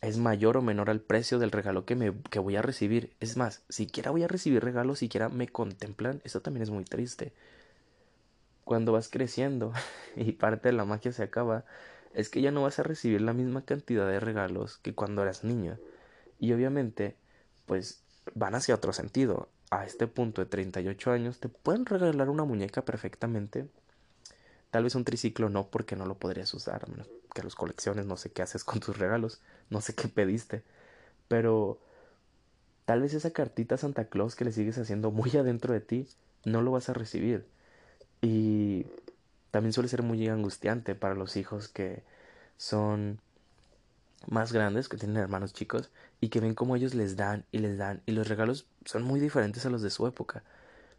[0.00, 3.14] es mayor o menor al precio del regalo que, me, que voy a recibir.
[3.20, 7.32] Es más, siquiera voy a recibir regalos, siquiera me contemplan, eso también es muy triste.
[8.64, 9.72] Cuando vas creciendo
[10.16, 11.64] y parte de la magia se acaba,
[12.14, 15.44] es que ya no vas a recibir la misma cantidad de regalos que cuando eras
[15.44, 15.78] niña.
[16.40, 17.16] Y obviamente,
[17.66, 18.02] pues
[18.34, 19.48] van hacia otro sentido.
[19.70, 23.66] A este punto de 38 años te pueden regalar una muñeca perfectamente.
[24.70, 28.06] Tal vez un triciclo no, porque no lo podrías usar, a menos que los colecciones,
[28.06, 30.62] no sé qué haces con tus regalos no sé qué pediste,
[31.28, 31.80] pero
[32.84, 36.08] tal vez esa cartita Santa Claus que le sigues haciendo muy adentro de ti,
[36.44, 37.46] no lo vas a recibir.
[38.22, 38.86] Y
[39.54, 42.02] también suele ser muy angustiante para los hijos que
[42.56, 43.20] son
[44.26, 45.90] más grandes, que tienen hermanos chicos,
[46.20, 49.20] y que ven cómo ellos les dan y les dan, y los regalos son muy
[49.20, 50.42] diferentes a los de su época.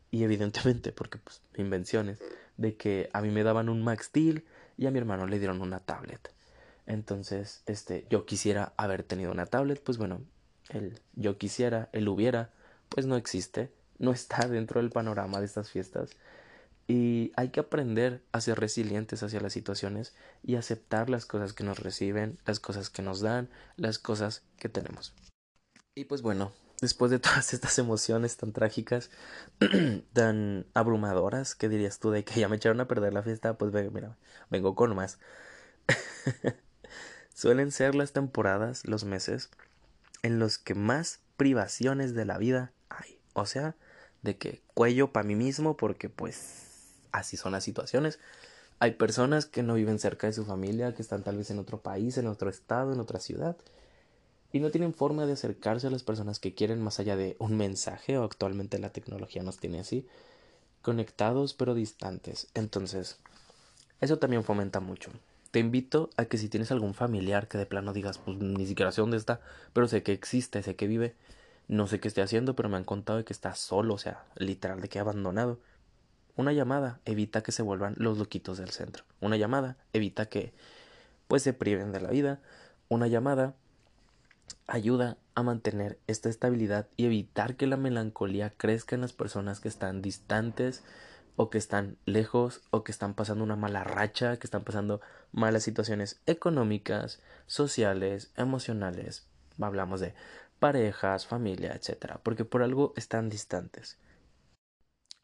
[0.10, 2.20] Y evidentemente, porque pues invenciones,
[2.56, 4.46] de que a mí me daban un Max Steel
[4.78, 6.32] y a mi hermano le dieron una tablet.
[6.86, 10.22] Entonces, este, yo quisiera haber tenido una tablet, pues bueno,
[10.70, 12.52] el yo quisiera, el hubiera,
[12.88, 16.12] pues no existe, no está dentro del panorama de estas fiestas.
[16.88, 21.64] Y hay que aprender a ser resilientes hacia las situaciones y aceptar las cosas que
[21.64, 25.14] nos reciben, las cosas que nos dan, las cosas que tenemos.
[25.96, 29.10] Y pues bueno, después de todas estas emociones tan trágicas,
[30.14, 33.58] tan abrumadoras, ¿qué dirías tú de que ya me echaron a perder la fiesta?
[33.58, 34.18] Pues mira,
[34.50, 35.18] vengo con más.
[37.34, 39.50] Suelen ser las temporadas, los meses,
[40.22, 43.20] en los que más privaciones de la vida hay.
[43.34, 43.76] O sea,
[44.22, 46.65] de que cuello para mí mismo porque pues
[47.18, 48.20] así son las situaciones.
[48.80, 51.80] Hay personas que no viven cerca de su familia, que están tal vez en otro
[51.80, 53.56] país, en otro estado, en otra ciudad,
[54.52, 57.58] y no tienen forma de acercarse a las personas que quieren más allá de un
[57.58, 60.06] mensaje, o actualmente la tecnología nos tiene así,
[60.82, 62.48] conectados pero distantes.
[62.54, 63.18] Entonces,
[64.02, 65.12] eso también fomenta mucho.
[65.52, 68.92] Te invito a que si tienes algún familiar que de plano digas, pues ni siquiera
[68.92, 69.40] sé dónde está,
[69.72, 71.16] pero sé que existe, sé que vive,
[71.70, 74.26] no sé qué esté haciendo, pero me han contado de que está solo, o sea,
[74.36, 75.60] literal de que abandonado.
[76.36, 79.04] Una llamada evita que se vuelvan los loquitos del centro.
[79.22, 80.54] Una llamada evita que
[81.28, 82.40] pues se priven de la vida.
[82.90, 83.56] Una llamada
[84.68, 89.68] ayuda a mantener esta estabilidad y evitar que la melancolía crezca en las personas que
[89.68, 90.84] están distantes
[91.36, 95.64] o que están lejos o que están pasando una mala racha, que están pasando malas
[95.64, 99.28] situaciones económicas, sociales, emocionales.
[99.60, 100.14] Hablamos de
[100.60, 103.98] parejas, familia, etcétera, porque por algo están distantes.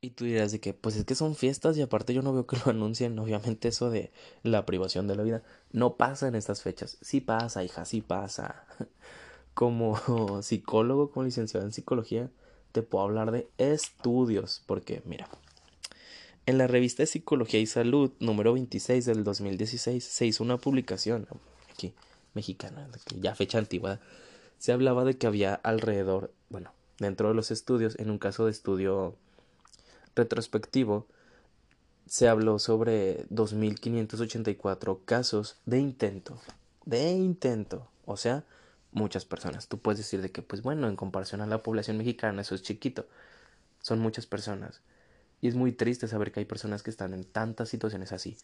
[0.04, 2.48] Y tú dirás de que, pues es que son fiestas y aparte yo no veo
[2.48, 3.18] que lo anuncien.
[3.20, 4.12] Obviamente eso de
[4.42, 6.98] la privación de la vida no pasa en estas fechas.
[7.02, 8.66] Sí pasa, hija, sí pasa.
[9.54, 12.32] Como psicólogo, como licenciado en psicología,
[12.72, 14.64] te puedo hablar de estudios.
[14.66, 15.28] Porque, mira,
[16.46, 21.28] en la revista de Psicología y Salud, número 26 del 2016, se hizo una publicación
[21.70, 21.94] aquí,
[22.34, 24.00] mexicana, ya fecha antigua.
[24.58, 28.52] Se hablaba de que había alrededor, bueno, dentro de los estudios, en un caso de
[28.52, 29.18] estudio
[30.15, 31.08] retrospectivo,
[32.06, 36.39] se habló sobre 2.584 casos de intento.
[36.86, 37.89] De intento.
[38.06, 38.43] O sea,
[38.91, 39.67] muchas personas.
[39.67, 42.63] Tú puedes decir de que, pues bueno, en comparación a la población mexicana, eso es
[42.63, 43.08] chiquito.
[43.82, 44.82] Son muchas personas.
[45.39, 48.38] Y es muy triste saber que hay personas que están en tantas situaciones así.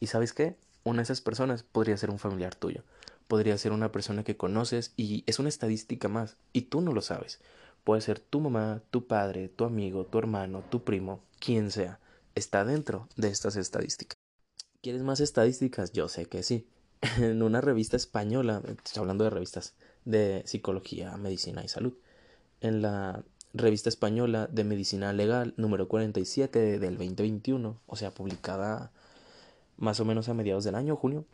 [0.00, 0.56] ¿Y sabes qué?
[0.84, 2.82] Una de esas personas podría ser un familiar tuyo.
[3.26, 6.36] Podría ser una persona que conoces y es una estadística más.
[6.52, 7.40] Y tú no lo sabes.
[7.84, 12.00] Puede ser tu mamá, tu padre, tu amigo, tu hermano, tu primo, quien sea.
[12.34, 14.16] Está dentro de estas estadísticas.
[14.80, 15.92] ¿Quieres más estadísticas?
[15.92, 16.66] Yo sé que sí.
[17.18, 19.74] En una revista española, estoy hablando de revistas
[20.06, 21.94] de psicología, medicina y salud,
[22.60, 28.90] en la revista española de medicina legal número 47 del 2021, o sea, publicada
[29.76, 31.24] más o menos a mediados del año, junio,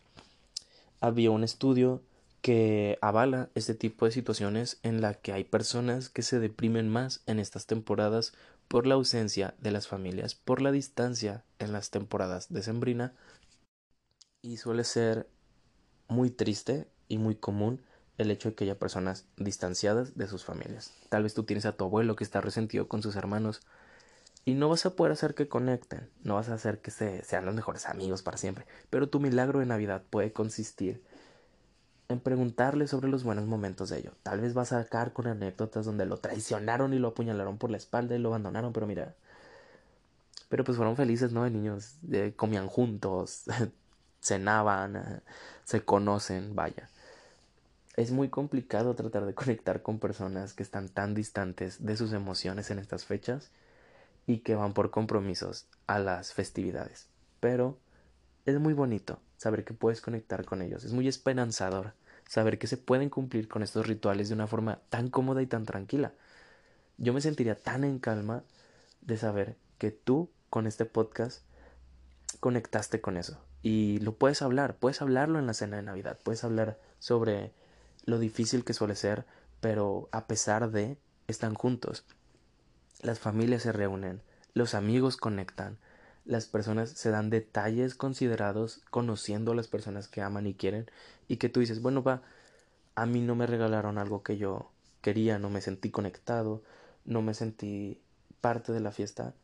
[1.01, 2.03] había un estudio
[2.43, 7.23] que avala este tipo de situaciones en la que hay personas que se deprimen más
[7.27, 8.33] en estas temporadas
[8.69, 13.15] por la ausencia de las familias, por la distancia en las temporadas de sembrina
[14.43, 15.29] y suele ser
[16.09, 17.83] muy triste y muy común
[18.17, 20.93] el hecho de que haya personas distanciadas de sus familias.
[21.09, 23.61] Tal vez tú tienes a tu abuelo que está resentido con sus hermanos
[24.45, 27.45] y no vas a poder hacer que conecten, no vas a hacer que se, sean
[27.45, 31.03] los mejores amigos para siempre, pero tu milagro de Navidad puede consistir
[32.11, 34.13] en preguntarle sobre los buenos momentos de ello.
[34.23, 37.77] Tal vez vas a sacar con anécdotas donde lo traicionaron y lo apuñalaron por la
[37.77, 39.15] espalda y lo abandonaron, pero mira.
[40.49, 41.45] Pero pues fueron felices, ¿no?
[41.45, 41.97] De niños,
[42.37, 43.45] comían juntos,
[44.21, 45.23] cenaban,
[45.65, 46.89] se conocen, vaya.
[47.97, 52.71] Es muy complicado tratar de conectar con personas que están tan distantes de sus emociones
[52.71, 53.51] en estas fechas
[54.27, 57.07] y que van por compromisos a las festividades.
[57.41, 57.79] Pero
[58.47, 60.85] es muy bonito saber que puedes conectar con ellos.
[60.85, 61.95] Es muy esperanzador
[62.31, 65.67] saber que se pueden cumplir con estos rituales de una forma tan cómoda y tan
[65.67, 66.13] tranquila.
[66.97, 68.45] Yo me sentiría tan en calma
[69.01, 71.43] de saber que tú con este podcast
[72.39, 73.43] conectaste con eso.
[73.63, 77.53] Y lo puedes hablar, puedes hablarlo en la cena de Navidad, puedes hablar sobre
[78.05, 79.27] lo difícil que suele ser,
[79.61, 82.05] pero a pesar de, están juntos.
[83.01, 84.23] Las familias se reúnen,
[84.55, 85.79] los amigos conectan,
[86.31, 90.89] las personas se dan detalles considerados conociendo a las personas que aman y quieren
[91.27, 92.23] y que tú dices, bueno, va,
[92.95, 96.63] a mí no me regalaron algo que yo quería, no me sentí conectado,
[97.05, 98.01] no me sentí
[98.41, 99.35] parte de la fiesta.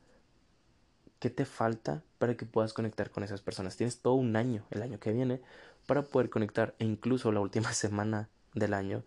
[1.19, 3.77] ¿Qué te falta para que puedas conectar con esas personas?
[3.77, 5.41] Tienes todo un año, el año que viene,
[5.89, 9.03] para poder conectar e incluso la última semana del año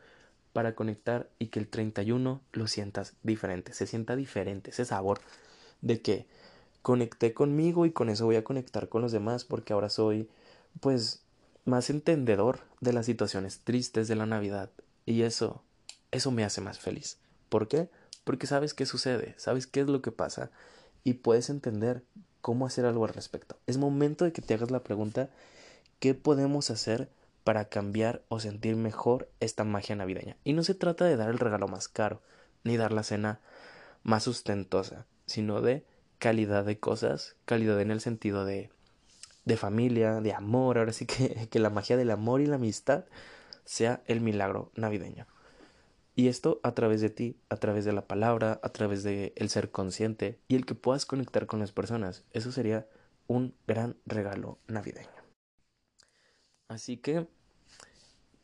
[0.51, 5.21] para conectar y que el 31 lo sientas diferente, se sienta diferente, ese sabor
[5.81, 6.27] de que
[6.81, 10.29] conecté conmigo y con eso voy a conectar con los demás porque ahora soy
[10.79, 11.21] pues
[11.65, 14.69] más entendedor de las situaciones tristes de la Navidad
[15.05, 15.61] y eso
[16.11, 17.17] eso me hace más feliz.
[17.49, 17.89] ¿Por qué?
[18.23, 20.51] Porque sabes qué sucede, sabes qué es lo que pasa
[21.03, 22.03] y puedes entender
[22.41, 23.57] cómo hacer algo al respecto.
[23.67, 25.29] Es momento de que te hagas la pregunta
[25.99, 27.09] ¿qué podemos hacer
[27.43, 30.37] para cambiar o sentir mejor esta magia navideña?
[30.43, 32.21] Y no se trata de dar el regalo más caro,
[32.63, 33.39] ni dar la cena
[34.03, 35.83] más sustentosa, sino de
[36.19, 38.69] calidad de cosas, calidad en el sentido de,
[39.45, 43.05] de familia, de amor, ahora sí que, que la magia del amor y la amistad
[43.65, 45.25] sea el milagro navideño.
[46.15, 49.49] Y esto a través de ti, a través de la palabra, a través de el
[49.49, 52.25] ser consciente y el que puedas conectar con las personas.
[52.33, 52.87] Eso sería
[53.27, 55.07] un gran regalo navideño.
[56.67, 57.27] Así que,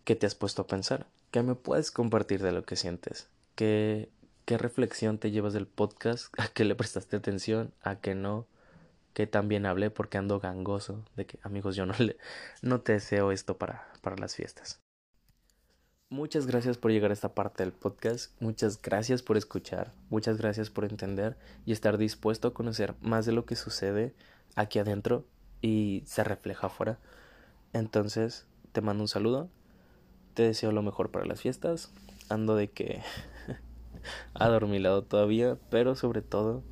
[0.06, 1.08] ¿qué te has puesto a pensar?
[1.32, 3.28] ¿Qué me puedes compartir de lo que sientes?
[3.56, 4.10] ¿Qué,
[4.46, 6.34] ¿Qué reflexión te llevas del podcast?
[6.40, 7.74] ¿A qué le prestaste atención?
[7.82, 8.48] ¿A qué no?
[9.14, 11.04] ¿Qué también hablé porque ando gangoso?
[11.16, 12.18] De que, amigos, yo no, le,
[12.62, 14.80] no te deseo esto para, para las fiestas.
[16.10, 18.40] Muchas gracias por llegar a esta parte del podcast.
[18.40, 19.94] Muchas gracias por escuchar.
[20.10, 24.14] Muchas gracias por entender y estar dispuesto a conocer más de lo que sucede
[24.56, 25.26] aquí adentro
[25.62, 27.00] y se refleja afuera.
[27.74, 29.50] Entonces, te mando un saludo
[30.36, 31.92] te deseo lo mejor para las fiestas.
[32.30, 33.02] Ando de que
[34.34, 36.64] adormilado todavía, pero sobre todo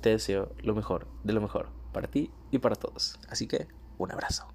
[0.00, 3.18] te deseo lo mejor de lo mejor para ti y para todos.
[3.28, 3.68] Así que
[3.98, 4.46] un abrazo.